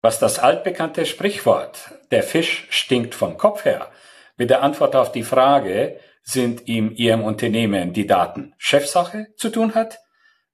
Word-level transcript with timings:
Was 0.00 0.20
das 0.20 0.38
altbekannte 0.38 1.04
Sprichwort 1.06 1.92
der 2.12 2.22
Fisch 2.22 2.68
stinkt 2.70 3.16
vom 3.16 3.36
Kopf 3.36 3.64
her 3.64 3.90
mit 4.36 4.48
der 4.48 4.62
Antwort 4.62 4.94
auf 4.94 5.10
die 5.10 5.24
Frage, 5.24 5.98
sind 6.22 6.68
in 6.68 6.94
Ihrem 6.94 7.24
Unternehmen 7.24 7.92
die 7.92 8.06
Daten 8.06 8.54
Chefsache 8.58 9.26
zu 9.34 9.48
tun 9.50 9.74
hat, 9.74 9.98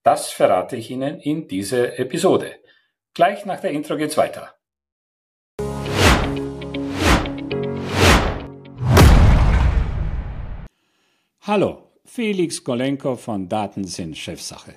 das 0.03 0.31
verrate 0.31 0.77
ich 0.77 0.91
Ihnen 0.91 1.21
in 1.21 1.47
dieser 1.47 1.99
Episode. 1.99 2.55
Gleich 3.13 3.45
nach 3.45 3.61
der 3.61 3.73
Intro 3.73 3.99
geht's 3.99 4.17
weiter. 4.17 4.55
Hallo, 11.43 11.91
Felix 12.07 12.65
Golenko 12.65 13.17
von 13.17 13.51
Daten 13.51 13.85
sind 13.85 14.17
Chefsache. 14.17 14.77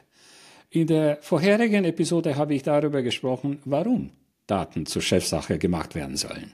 In 0.70 0.88
der 0.88 1.20
vorherigen 1.22 1.86
Episode 1.86 2.36
habe 2.36 2.54
ich 2.54 2.64
darüber 2.64 3.02
gesprochen, 3.02 3.62
warum 3.64 4.12
Daten 4.48 4.86
zur 4.86 5.02
Chefsache 5.02 5.58
gemacht 5.60 5.96
werden 5.96 6.18
sollen. 6.18 6.54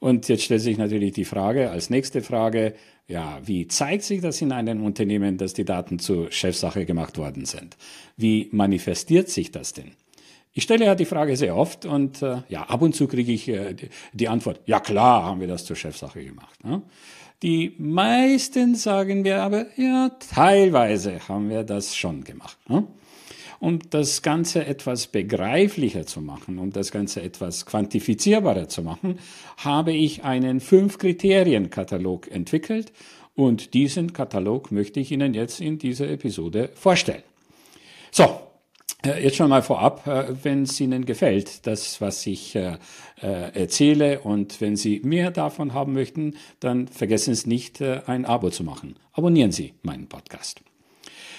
Und 0.00 0.28
jetzt 0.28 0.44
stellt 0.44 0.60
sich 0.60 0.78
natürlich 0.78 1.12
die 1.12 1.24
Frage, 1.24 1.70
als 1.70 1.90
nächste 1.90 2.22
Frage, 2.22 2.74
ja, 3.06 3.40
wie 3.44 3.68
zeigt 3.68 4.04
sich 4.04 4.20
das 4.20 4.40
in 4.40 4.52
einem 4.52 4.84
Unternehmen, 4.84 5.38
dass 5.38 5.54
die 5.54 5.64
Daten 5.64 5.98
zur 5.98 6.30
Chefsache 6.30 6.84
gemacht 6.84 7.18
worden 7.18 7.44
sind? 7.44 7.76
Wie 8.16 8.48
manifestiert 8.52 9.28
sich 9.28 9.50
das 9.50 9.72
denn? 9.72 9.92
Ich 10.52 10.62
stelle 10.62 10.84
ja 10.84 10.94
die 10.94 11.04
Frage 11.04 11.36
sehr 11.36 11.56
oft 11.56 11.84
und 11.84 12.22
äh, 12.22 12.42
ja, 12.48 12.62
ab 12.62 12.80
und 12.82 12.94
zu 12.94 13.08
kriege 13.08 13.32
ich 13.32 13.48
äh, 13.48 13.74
die 14.12 14.28
Antwort, 14.28 14.60
ja 14.66 14.78
klar 14.78 15.24
haben 15.24 15.40
wir 15.40 15.48
das 15.48 15.64
zur 15.64 15.74
Chefsache 15.74 16.24
gemacht. 16.24 16.62
Ne? 16.64 16.82
Die 17.42 17.74
meisten 17.78 18.74
sagen 18.76 19.22
mir 19.22 19.42
aber, 19.42 19.66
ja, 19.76 20.10
teilweise 20.30 21.28
haben 21.28 21.50
wir 21.50 21.64
das 21.64 21.96
schon 21.96 22.22
gemacht. 22.24 22.56
Ne? 22.68 22.86
Um 23.60 23.78
das 23.90 24.22
Ganze 24.22 24.64
etwas 24.66 25.06
begreiflicher 25.06 26.06
zu 26.06 26.20
machen, 26.20 26.58
um 26.58 26.70
das 26.70 26.90
Ganze 26.90 27.22
etwas 27.22 27.66
quantifizierbarer 27.66 28.68
zu 28.68 28.82
machen, 28.82 29.18
habe 29.58 29.92
ich 29.92 30.24
einen 30.24 30.60
Fünf-Kriterien-Katalog 30.60 32.30
entwickelt 32.30 32.92
und 33.34 33.74
diesen 33.74 34.12
Katalog 34.12 34.70
möchte 34.70 35.00
ich 35.00 35.10
Ihnen 35.12 35.34
jetzt 35.34 35.60
in 35.60 35.78
dieser 35.78 36.08
Episode 36.08 36.70
vorstellen. 36.74 37.22
So, 38.10 38.40
äh, 39.04 39.22
Jetzt 39.22 39.36
schon 39.36 39.50
mal 39.50 39.62
vorab, 39.62 40.06
äh, 40.06 40.26
wenn 40.42 40.62
es 40.62 40.80
Ihnen 40.80 41.04
gefällt, 41.04 41.66
das, 41.66 42.00
was 42.00 42.26
ich 42.26 42.54
äh, 42.54 42.78
erzähle 43.20 44.20
und 44.20 44.60
wenn 44.60 44.76
Sie 44.76 45.00
mehr 45.04 45.30
davon 45.30 45.72
haben 45.72 45.92
möchten, 45.92 46.34
dann 46.60 46.88
vergessen 46.88 47.34
Sie 47.34 47.48
nicht, 47.48 47.80
ein 47.80 48.24
Abo 48.24 48.50
zu 48.50 48.64
machen. 48.64 48.96
Abonnieren 49.12 49.52
Sie 49.52 49.74
meinen 49.82 50.08
Podcast. 50.08 50.60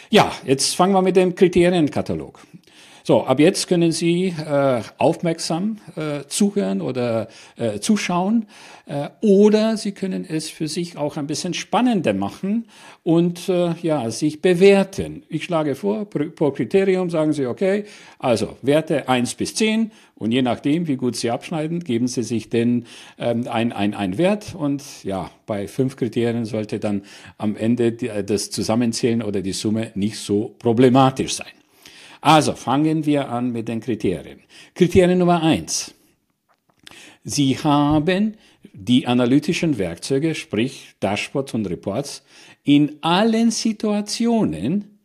Ja, 0.10 0.32
jetzt 0.46 0.76
fangen 0.76 0.94
wir 0.94 1.02
mit 1.02 1.16
dem 1.16 1.36
Kriterienkatalog. 1.36 2.40
So, 3.08 3.24
ab 3.24 3.40
jetzt 3.40 3.68
können 3.68 3.92
Sie 3.92 4.30
äh, 4.30 4.82
aufmerksam 4.98 5.78
äh, 5.96 6.26
zuhören 6.28 6.82
oder 6.82 7.28
äh, 7.56 7.80
zuschauen 7.80 8.48
äh, 8.88 9.10
oder 9.22 9.78
Sie 9.78 9.92
können 9.92 10.26
es 10.28 10.50
für 10.50 10.68
sich 10.68 10.98
auch 10.98 11.16
ein 11.16 11.28
bisschen 11.28 11.54
spannender 11.54 12.16
machen 12.16 12.66
und 13.04 13.48
äh, 13.48 13.76
ja, 13.84 14.10
sich 14.10 14.42
bewerten. 14.42 15.22
Ich 15.30 15.44
schlage 15.44 15.76
vor, 15.76 16.06
pro 16.06 16.50
Kriterium 16.50 17.12
sagen 17.12 17.34
Sie, 17.34 17.46
okay, 17.46 17.84
also 18.18 18.58
Werte 18.64 19.08
eins 19.08 19.36
bis 19.36 19.54
zehn 19.54 19.92
und 20.16 20.32
je 20.32 20.42
nachdem, 20.42 20.88
wie 20.88 20.96
gut 20.96 21.16
Sie 21.16 21.30
abschneiden, 21.30 21.82
geben 21.84 22.08
Sie 22.08 22.24
sich 22.24 22.50
denn 22.50 22.88
ähm, 23.20 23.48
ein, 23.48 23.72
ein, 23.72 23.94
ein 23.94 24.18
Wert 24.18 24.56
und 24.58 24.82
ja, 25.04 25.30
bei 25.46 25.68
fünf 25.68 25.96
Kriterien 25.96 26.46
sollte 26.46 26.80
dann 26.80 27.04
am 27.38 27.56
Ende 27.56 27.92
das 28.24 28.50
Zusammenzählen 28.50 29.22
oder 29.22 29.42
die 29.42 29.54
Summe 29.54 29.92
nicht 29.94 30.18
so 30.18 30.56
problematisch 30.58 31.36
sein. 31.36 31.65
Also 32.26 32.54
fangen 32.54 33.06
wir 33.06 33.30
an 33.30 33.52
mit 33.52 33.68
den 33.68 33.82
Kriterien. 33.82 34.40
Kriterien 34.74 35.20
Nummer 35.20 35.44
eins. 35.44 35.94
Sie 37.24 37.56
haben 37.60 38.34
die 38.74 39.06
analytischen 39.06 39.78
Werkzeuge, 39.78 40.34
sprich 40.34 40.96
Dashboards 41.02 41.54
und 41.54 41.68
Reports, 41.68 42.24
in 42.64 42.98
allen 43.02 43.52
Situationen, 43.52 44.98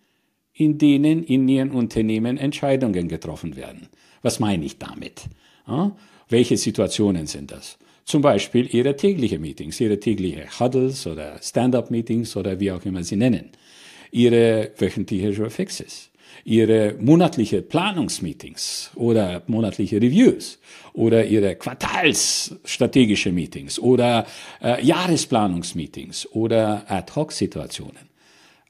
in 0.55 0.78
denen 0.78 1.22
in 1.22 1.47
Ihren 1.47 1.72
Unternehmen 1.72 2.39
Entscheidungen 2.39 3.06
getroffen 3.06 3.55
werden. 3.55 3.91
Was 4.23 4.41
meine 4.41 4.65
ich 4.65 4.78
damit? 4.78 5.25
Ja, 5.69 5.94
welche 6.31 6.56
Situationen 6.56 7.27
sind 7.27 7.50
das? 7.50 7.77
Zum 8.06 8.23
Beispiel 8.23 8.75
Ihre 8.75 8.97
tägliche 8.97 9.39
Meetings, 9.39 9.78
Ihre 9.78 10.00
tägliche 10.00 10.59
Huddles 10.59 11.06
oder 11.06 11.37
Stand-up-Meetings 11.43 12.34
oder 12.39 12.59
wie 12.61 12.73
auch 12.73 12.87
immer 12.87 13.05
Sie 13.05 13.17
nennen. 13.17 13.50
Ihre 14.11 14.73
wöchentliche 14.78 15.50
Fixes 15.50 16.09
ihre 16.45 16.95
monatliche 16.99 17.63
Planungsmeetings 17.63 18.91
oder 18.95 19.43
monatliche 19.47 19.97
Reviews 19.97 20.59
oder 20.93 21.25
ihre 21.25 21.57
quartalsstrategische 21.57 23.33
Meetings 23.33 23.79
oder 23.79 24.27
äh, 24.63 24.85
Jahresplanungsmeetings 24.85 26.29
oder 26.33 26.85
Ad-hoc-Situationen. 26.91 28.09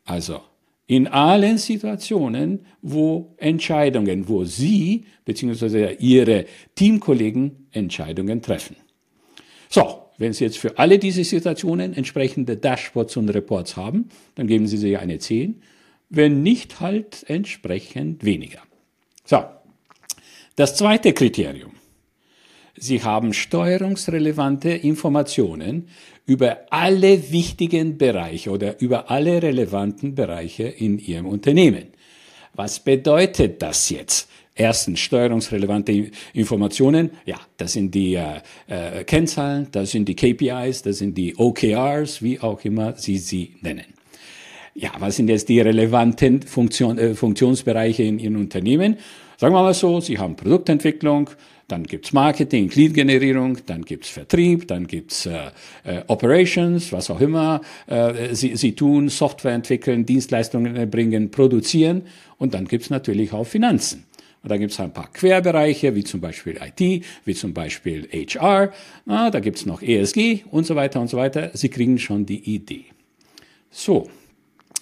Also 0.04 0.40
in 0.86 1.06
allen 1.06 1.56
Situationen, 1.56 2.66
wo 2.82 3.34
Entscheidungen, 3.36 4.28
wo 4.28 4.44
Sie 4.44 5.04
bzw. 5.24 5.94
Ihre 6.00 6.46
Teamkollegen 6.74 7.68
Entscheidungen 7.70 8.42
treffen. 8.42 8.74
So, 9.68 10.06
wenn 10.18 10.32
Sie 10.32 10.44
jetzt 10.44 10.58
für 10.58 10.76
alle 10.78 10.98
diese 10.98 11.22
Situationen 11.22 11.94
entsprechende 11.94 12.56
Dashboards 12.56 13.16
und 13.16 13.28
Reports 13.28 13.76
haben, 13.76 14.08
dann 14.34 14.48
geben 14.48 14.66
Sie 14.66 14.76
sich 14.76 14.98
eine 14.98 15.20
10 15.20 15.62
wenn 16.10 16.42
nicht 16.42 16.80
halt 16.80 17.24
entsprechend 17.28 18.24
weniger. 18.24 18.60
So, 19.24 19.44
das 20.56 20.76
zweite 20.76 21.12
Kriterium. 21.14 21.70
Sie 22.76 23.02
haben 23.02 23.32
steuerungsrelevante 23.32 24.70
Informationen 24.70 25.88
über 26.26 26.58
alle 26.70 27.30
wichtigen 27.30 27.98
Bereiche 27.98 28.50
oder 28.50 28.80
über 28.80 29.10
alle 29.10 29.42
relevanten 29.42 30.14
Bereiche 30.14 30.64
in 30.64 30.98
Ihrem 30.98 31.26
Unternehmen. 31.26 31.88
Was 32.54 32.80
bedeutet 32.80 33.62
das 33.62 33.90
jetzt? 33.90 34.28
Erstens 34.54 35.00
steuerungsrelevante 35.00 36.10
Informationen, 36.32 37.10
ja, 37.24 37.38
das 37.56 37.74
sind 37.74 37.94
die 37.94 38.14
äh, 38.14 38.40
äh 38.66 39.04
Kennzahlen, 39.04 39.68
das 39.70 39.92
sind 39.92 40.08
die 40.08 40.16
KPIs, 40.16 40.82
das 40.82 40.98
sind 40.98 41.16
die 41.16 41.36
OKRs, 41.36 42.20
wie 42.22 42.40
auch 42.40 42.64
immer 42.64 42.96
Sie 42.96 43.18
sie 43.18 43.54
nennen 43.60 43.99
ja, 44.74 44.90
was 44.98 45.16
sind 45.16 45.28
jetzt 45.28 45.48
die 45.48 45.60
relevanten 45.60 46.42
Funktion, 46.42 46.98
äh, 46.98 47.14
Funktionsbereiche 47.14 48.02
in 48.02 48.18
Ihrem 48.18 48.36
Unternehmen? 48.36 48.96
Sagen 49.36 49.54
wir 49.54 49.62
mal 49.62 49.74
so, 49.74 50.00
Sie 50.00 50.18
haben 50.18 50.36
Produktentwicklung, 50.36 51.30
dann 51.66 51.84
gibt's 51.84 52.12
Marketing, 52.12 52.70
Lead-Generierung, 52.74 53.58
dann 53.66 53.84
gibt's 53.84 54.08
Vertrieb, 54.08 54.68
dann 54.68 54.86
gibt's 54.86 55.26
äh, 55.26 55.50
äh, 55.84 56.02
Operations, 56.08 56.92
was 56.92 57.10
auch 57.10 57.20
immer 57.20 57.60
äh, 57.86 58.34
Sie, 58.34 58.56
Sie 58.56 58.74
tun, 58.74 59.08
Software 59.08 59.52
entwickeln, 59.52 60.04
Dienstleistungen 60.04 60.76
erbringen, 60.76 61.30
produzieren 61.30 62.02
und 62.38 62.54
dann 62.54 62.66
gibt's 62.66 62.90
natürlich 62.90 63.32
auch 63.32 63.44
Finanzen. 63.44 64.04
Und 64.42 64.50
da 64.50 64.56
gibt's 64.56 64.80
ein 64.80 64.92
paar 64.92 65.12
Querbereiche, 65.12 65.94
wie 65.94 66.04
zum 66.04 66.20
Beispiel 66.20 66.58
IT, 66.60 67.04
wie 67.24 67.34
zum 67.34 67.52
Beispiel 67.52 68.08
HR, 68.12 68.72
ah, 69.06 69.30
da 69.30 69.40
gibt's 69.40 69.66
noch 69.66 69.82
ESG 69.82 70.44
und 70.50 70.66
so 70.66 70.76
weiter 70.76 71.00
und 71.00 71.08
so 71.08 71.18
weiter. 71.18 71.50
Sie 71.54 71.68
kriegen 71.68 71.98
schon 71.98 72.26
die 72.26 72.54
Idee. 72.54 72.86
So, 73.70 74.08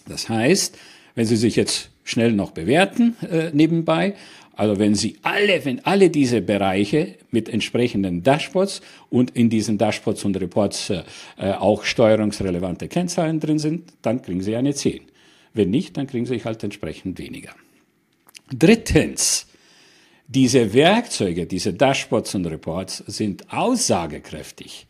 das 0.08 0.28
heißt, 0.28 0.76
wenn 1.14 1.26
Sie 1.26 1.36
sich 1.36 1.56
jetzt 1.56 1.90
schnell 2.04 2.32
noch 2.32 2.52
bewerten 2.52 3.16
äh, 3.30 3.50
nebenbei, 3.52 4.14
also 4.58 4.80
wenn 4.80 4.96
Sie 4.96 5.18
alle, 5.22 5.64
wenn 5.64 5.84
alle 5.84 6.10
diese 6.10 6.40
Bereiche 6.40 7.14
mit 7.30 7.48
entsprechenden 7.48 8.24
Dashboards 8.24 8.80
und 9.08 9.30
in 9.36 9.50
diesen 9.50 9.78
Dashboards 9.78 10.24
und 10.24 10.36
Reports 10.40 10.90
äh, 10.90 11.02
äh 11.38 11.52
auch 11.52 11.84
steuerungsrelevante 11.84 12.88
Kennzahlen 12.88 13.38
drin 13.38 13.60
sind, 13.60 13.92
dann 14.02 14.20
kriegen 14.20 14.42
Sie 14.42 14.56
eine 14.56 14.74
10. 14.74 15.02
Wenn 15.54 15.70
nicht, 15.70 15.96
dann 15.96 16.08
kriegen 16.08 16.26
Sie 16.26 16.42
halt 16.42 16.64
entsprechend 16.64 17.20
weniger. 17.20 17.54
Drittens, 18.52 19.46
diese 20.26 20.74
Werkzeuge, 20.74 21.46
diese 21.46 21.72
Dashboards 21.72 22.34
und 22.34 22.46
Reports 22.46 23.04
sind 23.06 23.52
aussagekräftig. 23.52 24.87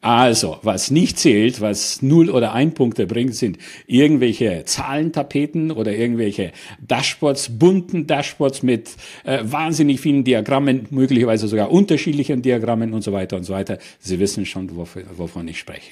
Also, 0.00 0.58
was 0.62 0.92
nicht 0.92 1.18
zählt, 1.18 1.60
was 1.60 2.02
null 2.02 2.30
oder 2.30 2.52
ein 2.52 2.72
Punkte 2.72 3.06
bringt, 3.08 3.34
sind 3.34 3.58
irgendwelche 3.88 4.62
Zahlentapeten 4.64 5.72
oder 5.72 5.92
irgendwelche 5.92 6.52
Dashboards, 6.86 7.58
bunten 7.58 8.06
Dashboards 8.06 8.62
mit 8.62 8.90
äh, 9.24 9.40
wahnsinnig 9.42 10.00
vielen 10.00 10.22
Diagrammen, 10.22 10.86
möglicherweise 10.90 11.48
sogar 11.48 11.72
unterschiedlichen 11.72 12.42
Diagrammen 12.42 12.94
und 12.94 13.02
so 13.02 13.12
weiter 13.12 13.36
und 13.36 13.42
so 13.42 13.52
weiter. 13.52 13.78
Sie 13.98 14.20
wissen 14.20 14.46
schon, 14.46 14.70
wovon 14.76 15.48
ich 15.48 15.58
spreche. 15.58 15.90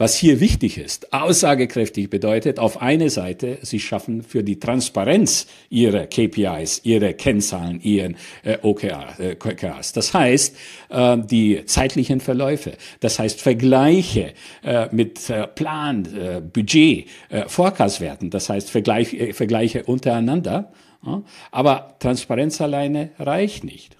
Was 0.00 0.14
hier 0.14 0.40
wichtig 0.40 0.78
ist, 0.78 1.12
aussagekräftig 1.12 2.08
bedeutet, 2.08 2.58
auf 2.58 2.80
eine 2.80 3.10
Seite, 3.10 3.58
Sie 3.60 3.78
schaffen 3.78 4.22
für 4.22 4.42
die 4.42 4.58
Transparenz 4.58 5.46
Ihrer 5.68 6.06
KPIs, 6.06 6.80
Ihre 6.84 7.12
Kennzahlen, 7.12 7.82
Ihren 7.82 8.16
äh, 8.42 8.56
OKR, 8.62 9.20
äh, 9.20 9.36
OKRs. 9.38 9.92
Das 9.92 10.14
heißt, 10.14 10.56
äh, 10.88 11.18
die 11.18 11.66
zeitlichen 11.66 12.20
Verläufe, 12.20 12.72
das 13.00 13.18
heißt 13.18 13.42
Vergleiche 13.42 14.32
äh, 14.64 14.88
mit 14.90 15.28
äh, 15.28 15.46
Plan, 15.46 16.06
äh, 16.06 16.40
Budget, 16.40 17.06
äh, 17.28 17.46
Forecast-Werten, 17.46 18.30
das 18.30 18.48
heißt 18.48 18.70
Vergleich, 18.70 19.12
äh, 19.12 19.34
Vergleiche 19.34 19.82
untereinander 19.82 20.72
Aber 21.50 21.96
Transparenz 21.98 22.60
alleine 22.60 23.10
reicht 23.18 23.64
nicht. 23.64 23.96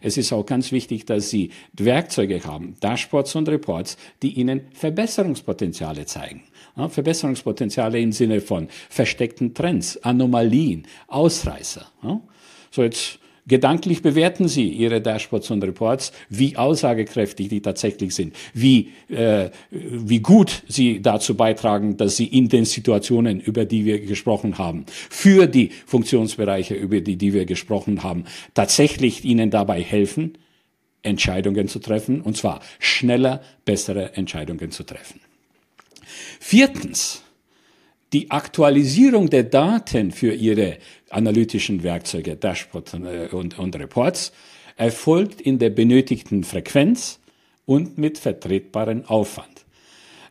Es 0.00 0.16
ist 0.16 0.32
auch 0.32 0.46
ganz 0.46 0.70
wichtig, 0.70 1.04
dass 1.04 1.28
Sie 1.28 1.50
Werkzeuge 1.72 2.44
haben, 2.44 2.76
Dashboards 2.80 3.34
und 3.34 3.48
Reports, 3.48 3.96
die 4.22 4.34
Ihnen 4.34 4.62
Verbesserungspotenziale 4.72 6.06
zeigen. 6.06 6.44
Verbesserungspotenziale 6.76 7.98
im 7.98 8.12
Sinne 8.12 8.40
von 8.40 8.68
versteckten 8.88 9.54
Trends, 9.54 9.96
Anomalien, 10.04 10.86
Ausreißer. 11.08 11.86
So 12.70 12.82
jetzt 12.82 13.18
Gedanklich 13.48 14.02
bewerten 14.02 14.48
Sie 14.48 14.68
Ihre 14.68 15.00
Dashboards 15.00 15.50
und 15.52 15.62
Reports, 15.62 16.12
wie 16.28 16.56
aussagekräftig 16.56 17.48
die 17.48 17.60
tatsächlich 17.60 18.14
sind, 18.14 18.34
wie, 18.54 18.92
äh, 19.08 19.50
wie 19.70 20.18
gut 20.18 20.64
sie 20.66 21.00
dazu 21.00 21.36
beitragen, 21.36 21.96
dass 21.96 22.16
sie 22.16 22.26
in 22.26 22.48
den 22.48 22.64
Situationen, 22.64 23.40
über 23.40 23.64
die 23.64 23.84
wir 23.84 24.00
gesprochen 24.00 24.58
haben, 24.58 24.84
für 24.88 25.46
die 25.46 25.70
Funktionsbereiche, 25.86 26.74
über 26.74 27.00
die, 27.00 27.16
die 27.16 27.32
wir 27.32 27.46
gesprochen 27.46 28.02
haben, 28.02 28.24
tatsächlich 28.54 29.24
Ihnen 29.24 29.50
dabei 29.50 29.80
helfen, 29.80 30.38
Entscheidungen 31.02 31.68
zu 31.68 31.78
treffen, 31.78 32.20
und 32.20 32.36
zwar 32.36 32.60
schneller, 32.80 33.42
bessere 33.64 34.14
Entscheidungen 34.14 34.72
zu 34.72 34.82
treffen. 34.82 35.20
Viertens, 36.40 37.22
die 38.12 38.30
Aktualisierung 38.30 39.30
der 39.30 39.44
Daten 39.44 40.12
für 40.12 40.32
Ihre 40.32 40.78
analytischen 41.10 41.82
Werkzeuge, 41.82 42.36
Dashboards 42.36 42.94
äh, 42.94 43.28
und, 43.32 43.58
und 43.58 43.76
Reports 43.76 44.32
erfolgt 44.76 45.40
in 45.40 45.58
der 45.58 45.70
benötigten 45.70 46.44
Frequenz 46.44 47.18
und 47.64 47.98
mit 47.98 48.18
vertretbarem 48.18 49.04
Aufwand. 49.06 49.66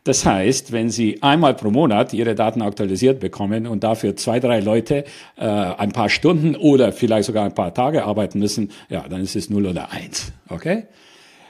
Das 0.04 0.24
heißt, 0.24 0.70
wenn 0.70 0.88
Sie 0.88 1.20
einmal 1.20 1.54
pro 1.54 1.70
Monat 1.70 2.12
Ihre 2.12 2.36
Daten 2.36 2.62
aktualisiert 2.62 3.18
bekommen 3.18 3.66
und 3.66 3.82
dafür 3.82 4.14
zwei, 4.14 4.38
drei 4.38 4.60
Leute 4.60 5.04
äh, 5.36 5.44
ein 5.44 5.90
paar 5.90 6.08
Stunden 6.08 6.54
oder 6.54 6.92
vielleicht 6.92 7.26
sogar 7.26 7.44
ein 7.44 7.54
paar 7.54 7.74
Tage 7.74 8.04
arbeiten 8.04 8.38
müssen, 8.38 8.70
ja, 8.88 9.04
dann 9.08 9.20
ist 9.20 9.34
es 9.34 9.50
null 9.50 9.66
oder 9.66 9.90
eins. 9.90 10.32
Okay? 10.48 10.84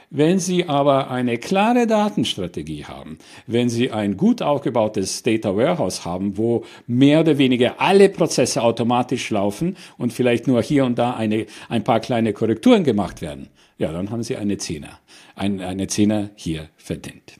Wenn 0.09 0.39
Sie 0.39 0.65
aber 0.65 1.11
eine 1.11 1.37
klare 1.37 1.85
Datenstrategie 1.85 2.85
haben, 2.85 3.17
wenn 3.45 3.67
Sie 3.67 3.91
ein 3.91 4.15
gut 4.15 4.41
aufgebautes 4.41 5.21
Data 5.21 5.55
Warehouse 5.55 6.05
haben, 6.05 6.37
wo 6.37 6.63
mehr 6.87 7.19
oder 7.19 7.37
weniger 7.37 7.81
alle 7.81 8.07
Prozesse 8.07 8.63
automatisch 8.63 9.29
laufen 9.31 9.75
und 9.97 10.13
vielleicht 10.13 10.47
nur 10.47 10.61
hier 10.61 10.85
und 10.85 10.97
da 10.97 11.13
eine, 11.13 11.45
ein 11.67 11.83
paar 11.83 11.99
kleine 11.99 12.31
Korrekturen 12.31 12.85
gemacht 12.85 13.21
werden, 13.21 13.49
ja, 13.77 13.91
dann 13.91 14.09
haben 14.09 14.23
Sie 14.23 14.37
eine 14.37 14.57
Zehner, 14.57 14.99
ein, 15.35 15.59
eine 15.59 15.87
Zehner 15.87 16.29
hier 16.35 16.69
verdient. 16.77 17.33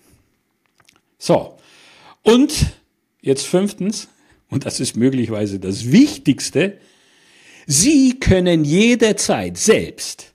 So. 1.18 1.56
Und 2.22 2.54
jetzt 3.22 3.48
fünftens, 3.48 4.10
und 4.50 4.66
das 4.66 4.82
ist 4.82 4.98
möglicherweise 4.98 5.60
das 5.60 5.92
Wichtigste, 5.92 6.78
Sie 7.66 8.20
können 8.20 8.66
jederzeit 8.66 9.58
selbst 9.58 10.34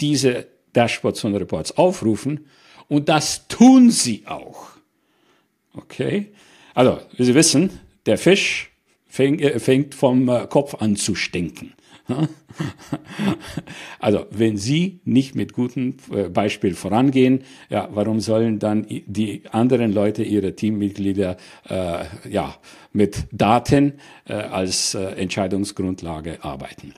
diese 0.00 0.46
Dashboards 0.78 1.24
und 1.24 1.34
Reports 1.34 1.76
aufrufen 1.76 2.46
und 2.88 3.08
das 3.08 3.48
tun 3.48 3.90
sie 3.90 4.22
auch. 4.26 4.68
Okay? 5.74 6.28
Also, 6.74 7.00
wie 7.16 7.24
Sie 7.24 7.34
wissen, 7.34 7.80
der 8.06 8.18
Fisch 8.18 8.70
fängt, 9.08 9.40
äh, 9.40 9.58
fängt 9.58 9.96
vom 9.96 10.28
äh, 10.28 10.46
Kopf 10.46 10.76
an 10.80 10.96
zu 10.96 11.14
stinken. 11.14 11.74
Also, 14.00 14.26
wenn 14.30 14.56
Sie 14.56 15.00
nicht 15.04 15.34
mit 15.34 15.52
gutem 15.52 15.96
äh, 16.10 16.28
Beispiel 16.28 16.74
vorangehen, 16.74 17.44
ja, 17.68 17.88
warum 17.92 18.20
sollen 18.20 18.58
dann 18.58 18.86
die 18.88 19.42
anderen 19.50 19.92
Leute, 19.92 20.22
Ihre 20.22 20.54
Teammitglieder, 20.56 21.36
äh, 21.68 22.04
ja, 22.28 22.56
mit 22.92 23.26
Daten 23.32 23.94
als 24.24 24.94
Entscheidungsgrundlage 24.94 26.42
arbeiten? 26.42 26.94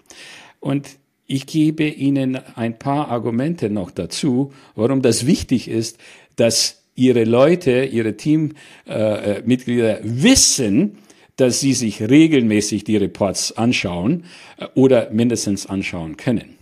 Und 0.61 0.99
ich 1.31 1.47
gebe 1.47 1.85
Ihnen 1.85 2.39
ein 2.57 2.79
paar 2.79 3.09
Argumente 3.09 3.71
noch 3.71 3.93
dazu, 3.93 4.53
warum 4.75 5.01
das 5.01 5.27
wichtig 5.27 5.69
ist, 5.69 5.99
dass 6.35 6.83
Ihre 6.97 7.25
Leute, 7.25 7.85
Ihre 7.85 8.17
Teammitglieder 8.17 10.01
äh, 10.01 10.03
wissen, 10.03 10.99
dass 11.37 11.61
sie 11.61 11.73
sich 11.73 12.03
regelmäßig 12.03 12.85
die 12.85 12.97
Reports 12.97 13.57
anschauen 13.57 14.25
äh, 14.59 14.67
oder 14.75 15.11
mindestens 15.11 15.67
anschauen 15.67 16.17
können. 16.17 16.60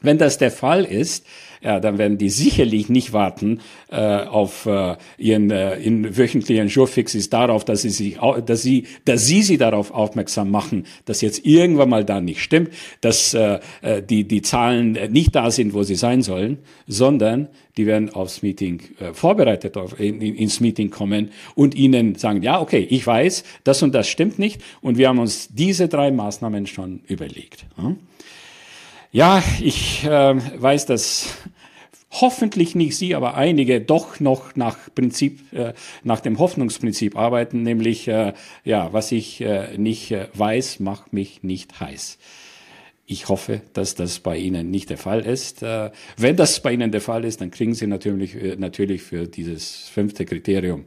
Wenn 0.00 0.18
das 0.18 0.38
der 0.38 0.50
Fall 0.50 0.84
ist, 0.84 1.26
ja, 1.62 1.80
dann 1.80 1.98
werden 1.98 2.18
die 2.18 2.30
sicherlich 2.30 2.88
nicht 2.88 3.12
warten 3.12 3.60
äh, 3.90 3.96
auf 3.96 4.66
äh, 4.66 4.96
ihren 5.18 5.50
äh, 5.50 5.76
in 5.76 6.16
wöchentlichen 6.16 6.68
Jourfixes 6.68 7.30
darauf, 7.30 7.64
dass 7.64 7.82
sie 7.82 7.90
sich, 7.90 8.18
dass 8.44 8.62
sie, 8.62 8.84
dass 9.04 9.26
sie 9.26 9.42
sie 9.42 9.58
darauf 9.58 9.90
aufmerksam 9.90 10.50
machen, 10.50 10.86
dass 11.06 11.22
jetzt 11.22 11.44
irgendwann 11.44 11.88
mal 11.88 12.04
da 12.04 12.20
nicht 12.20 12.40
stimmt, 12.40 12.70
dass 13.00 13.34
äh, 13.34 13.58
äh 13.82 14.02
die 14.02 14.24
die 14.28 14.42
Zahlen 14.42 14.92
nicht 15.10 15.34
da 15.34 15.50
sind, 15.50 15.74
wo 15.74 15.82
sie 15.82 15.94
sein 15.96 16.22
sollen, 16.22 16.58
sondern 16.86 17.48
die 17.76 17.86
werden 17.86 18.10
aufs 18.10 18.42
Meeting 18.42 18.82
äh, 19.00 19.12
vorbereitet, 19.12 19.76
auf, 19.76 19.98
in, 19.98 20.20
in, 20.20 20.34
ins 20.36 20.60
Meeting 20.60 20.90
kommen 20.90 21.30
und 21.54 21.74
ihnen 21.74 22.14
sagen, 22.14 22.42
ja, 22.42 22.60
okay, 22.60 22.86
ich 22.88 23.06
weiß, 23.06 23.44
das 23.64 23.82
und 23.82 23.94
das 23.94 24.08
stimmt 24.08 24.38
nicht 24.38 24.62
und 24.80 24.98
wir 24.98 25.08
haben 25.08 25.18
uns 25.18 25.48
diese 25.48 25.88
drei 25.88 26.10
Maßnahmen 26.10 26.66
schon 26.66 27.00
überlegt. 27.06 27.66
Hm? 27.76 27.96
Ja, 29.16 29.42
ich 29.62 30.04
äh, 30.04 30.60
weiß, 30.60 30.84
dass 30.84 31.38
hoffentlich 32.10 32.74
nicht 32.74 32.98
Sie, 32.98 33.14
aber 33.14 33.34
einige 33.34 33.80
doch 33.80 34.20
noch 34.20 34.56
nach 34.56 34.76
Prinzip, 34.94 35.54
äh, 35.54 35.72
nach 36.04 36.20
dem 36.20 36.38
Hoffnungsprinzip 36.38 37.16
arbeiten, 37.16 37.62
nämlich, 37.62 38.08
äh, 38.08 38.34
ja, 38.62 38.92
was 38.92 39.12
ich 39.12 39.40
äh, 39.40 39.78
nicht 39.78 40.10
äh, 40.10 40.28
weiß, 40.34 40.80
macht 40.80 41.14
mich 41.14 41.42
nicht 41.42 41.80
heiß. 41.80 42.18
Ich 43.06 43.30
hoffe, 43.30 43.62
dass 43.72 43.94
das 43.94 44.18
bei 44.18 44.36
Ihnen 44.36 44.70
nicht 44.70 44.90
der 44.90 44.98
Fall 44.98 45.20
ist. 45.20 45.62
Äh, 45.62 45.92
wenn 46.18 46.36
das 46.36 46.60
bei 46.60 46.74
Ihnen 46.74 46.92
der 46.92 47.00
Fall 47.00 47.24
ist, 47.24 47.40
dann 47.40 47.50
kriegen 47.50 47.72
Sie 47.72 47.86
natürlich, 47.86 48.34
äh, 48.34 48.56
natürlich 48.58 49.00
für 49.00 49.26
dieses 49.26 49.88
fünfte 49.88 50.26
Kriterium 50.26 50.84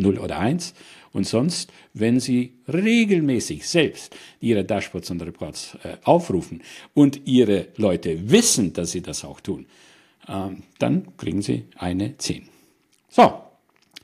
0 0.00 0.18
oder 0.18 0.38
1. 0.38 0.74
Und 1.12 1.26
sonst, 1.26 1.72
wenn 1.92 2.20
Sie 2.20 2.54
regelmäßig 2.68 3.66
selbst 3.66 4.14
Ihre 4.40 4.64
Dashboards 4.64 5.10
und 5.10 5.22
Reports 5.22 5.76
äh, 5.82 5.96
aufrufen 6.04 6.62
und 6.94 7.26
Ihre 7.26 7.68
Leute 7.76 8.30
wissen, 8.30 8.72
dass 8.72 8.92
Sie 8.92 9.02
das 9.02 9.24
auch 9.24 9.40
tun, 9.40 9.66
äh, 10.28 10.50
dann 10.78 11.16
kriegen 11.16 11.42
Sie 11.42 11.64
eine 11.76 12.16
10. 12.16 12.48
So, 13.08 13.32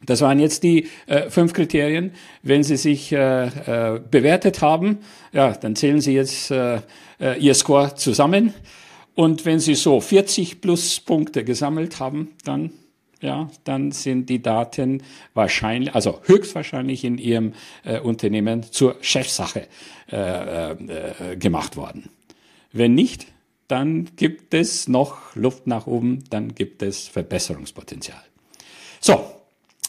das 0.04 0.20
waren 0.20 0.38
jetzt 0.38 0.62
die 0.62 0.88
äh, 1.06 1.30
fünf 1.30 1.52
Kriterien. 1.52 2.12
Wenn 2.42 2.62
Sie 2.64 2.76
sich 2.76 3.12
äh, 3.12 3.46
äh, 3.46 4.00
bewertet 4.10 4.60
haben, 4.60 4.98
ja, 5.32 5.52
dann 5.52 5.76
zählen 5.76 6.00
Sie 6.00 6.12
jetzt 6.12 6.50
äh, 6.50 6.80
äh, 7.20 7.38
Ihr 7.38 7.54
Score 7.54 7.94
zusammen. 7.94 8.52
Und 9.14 9.46
wenn 9.46 9.60
Sie 9.60 9.74
so 9.74 10.00
40 10.00 10.60
plus 10.60 11.00
Punkte 11.00 11.44
gesammelt 11.44 12.00
haben, 12.00 12.32
dann 12.44 12.72
ja, 13.26 13.50
dann 13.64 13.92
sind 13.92 14.30
die 14.30 14.40
Daten 14.40 15.02
wahrscheinlich, 15.34 15.94
also 15.94 16.20
höchstwahrscheinlich 16.24 17.04
in 17.04 17.18
Ihrem 17.18 17.52
äh, 17.84 18.00
Unternehmen 18.00 18.62
zur 18.62 18.96
Chefsache 19.00 19.66
äh, 20.10 20.70
äh, 20.70 21.36
gemacht 21.36 21.76
worden. 21.76 22.08
Wenn 22.72 22.94
nicht, 22.94 23.26
dann 23.68 24.08
gibt 24.16 24.54
es 24.54 24.88
noch 24.88 25.34
Luft 25.34 25.66
nach 25.66 25.86
oben, 25.86 26.22
dann 26.30 26.54
gibt 26.54 26.82
es 26.82 27.08
Verbesserungspotenzial. 27.08 28.22
So, 29.00 29.24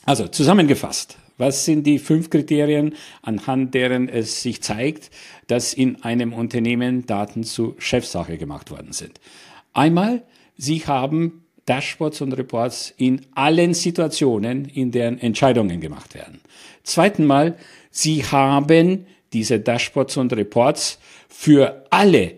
also 0.05 0.27
zusammengefasst, 0.27 1.17
was 1.37 1.65
sind 1.65 1.83
die 1.85 1.99
fünf 1.99 2.31
Kriterien, 2.31 2.95
anhand 3.21 3.75
deren 3.75 4.09
es 4.09 4.41
sich 4.41 4.63
zeigt, 4.63 5.11
dass 5.45 5.73
in 5.73 6.03
einem 6.03 6.33
Unternehmen 6.33 7.05
Daten 7.05 7.43
zu 7.43 7.75
Chefsache 7.77 8.39
gemacht 8.39 8.71
worden 8.71 8.93
sind? 8.93 9.19
Einmal, 9.73 10.23
Sie 10.57 10.87
haben 10.87 11.43
Dashboards 11.67 12.21
und 12.21 12.33
Reports 12.33 12.93
in 12.97 13.21
allen 13.35 13.75
Situationen, 13.75 14.65
in 14.65 14.91
deren 14.91 15.19
Entscheidungen 15.19 15.79
gemacht 15.79 16.15
werden. 16.15 16.41
Zweiten 16.83 17.25
Mal, 17.25 17.57
Sie 17.91 18.23
haben 18.23 19.05
diese 19.33 19.59
Dashboards 19.59 20.17
und 20.17 20.33
Reports 20.33 20.97
für 21.27 21.85
alle 21.89 22.35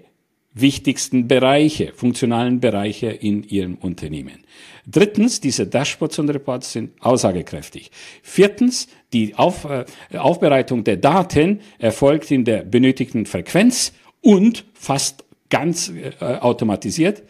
wichtigsten 0.53 1.27
Bereiche, 1.27 1.93
funktionalen 1.93 2.59
Bereiche 2.59 3.07
in 3.07 3.43
Ihrem 3.43 3.75
Unternehmen. 3.75 4.39
Drittens, 4.87 5.39
diese 5.39 5.67
Dashboards 5.67 6.17
und 6.19 6.29
Reports 6.29 6.73
sind 6.73 6.91
aussagekräftig. 7.01 7.91
Viertens, 8.23 8.87
die 9.13 9.35
Auf, 9.35 9.65
äh, 9.65 9.85
Aufbereitung 10.17 10.83
der 10.83 10.97
Daten 10.97 11.61
erfolgt 11.77 12.31
in 12.31 12.45
der 12.45 12.63
benötigten 12.63 13.27
Frequenz 13.27 13.93
und 14.21 14.65
fast 14.73 15.23
ganz 15.49 15.89
äh, 15.89 16.23
automatisiert. 16.23 17.23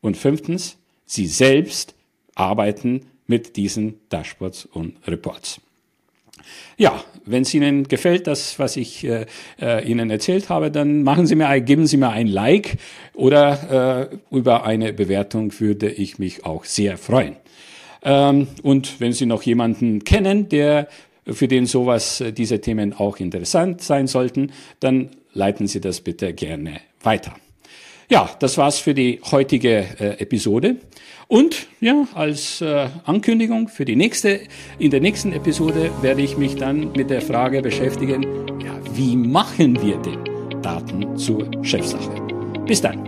Und 0.00 0.16
fünftens, 0.16 0.78
Sie 1.06 1.26
selbst 1.26 1.94
arbeiten 2.34 3.06
mit 3.26 3.56
diesen 3.56 3.94
Dashboards 4.08 4.66
und 4.66 4.96
Reports. 5.06 5.60
Ja, 6.76 7.02
wenn 7.24 7.42
es 7.42 7.54
Ihnen 7.54 7.88
gefällt, 7.88 8.26
das, 8.26 8.58
was 8.58 8.76
ich 8.76 9.04
äh, 9.04 9.26
äh, 9.60 9.88
Ihnen 9.88 10.10
erzählt 10.10 10.48
habe, 10.48 10.70
dann 10.70 11.02
machen 11.02 11.26
Sie 11.26 11.34
mir, 11.34 11.60
geben 11.60 11.86
Sie 11.86 11.96
mir 11.96 12.10
ein 12.10 12.28
Like 12.28 12.78
oder 13.14 14.10
äh, 14.30 14.34
über 14.34 14.64
eine 14.64 14.92
Bewertung 14.92 15.58
würde 15.58 15.90
ich 15.90 16.18
mich 16.18 16.44
auch 16.44 16.64
sehr 16.64 16.98
freuen. 16.98 17.36
Ähm, 18.02 18.46
und 18.62 19.00
wenn 19.00 19.12
Sie 19.12 19.26
noch 19.26 19.42
jemanden 19.42 20.04
kennen, 20.04 20.48
der 20.48 20.88
für 21.26 21.48
den 21.48 21.66
sowas, 21.66 22.20
äh, 22.20 22.32
diese 22.32 22.60
Themen 22.60 22.92
auch 22.92 23.18
interessant 23.18 23.82
sein 23.82 24.06
sollten, 24.06 24.52
dann 24.78 25.10
leiten 25.32 25.66
Sie 25.66 25.80
das 25.80 26.00
bitte 26.00 26.32
gerne 26.34 26.80
weiter. 27.02 27.34
Ja, 28.08 28.30
das 28.38 28.56
war's 28.56 28.78
für 28.78 28.94
die 28.94 29.20
heutige 29.30 29.84
äh, 29.98 30.20
Episode. 30.20 30.76
Und 31.28 31.66
ja, 31.80 32.06
als 32.14 32.60
äh, 32.60 32.88
Ankündigung 33.04 33.68
für 33.68 33.84
die 33.84 33.96
nächste, 33.96 34.40
in 34.78 34.90
der 34.92 35.00
nächsten 35.00 35.32
Episode 35.32 35.90
werde 36.02 36.22
ich 36.22 36.36
mich 36.36 36.54
dann 36.54 36.92
mit 36.92 37.10
der 37.10 37.20
Frage 37.20 37.62
beschäftigen, 37.62 38.22
ja, 38.64 38.78
wie 38.94 39.16
machen 39.16 39.80
wir 39.82 39.96
denn 39.98 40.62
Daten 40.62 41.16
zur 41.16 41.50
Chefsache? 41.64 42.22
Bis 42.66 42.80
dann. 42.80 43.05